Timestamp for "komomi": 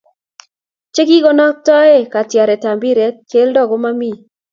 3.69-4.11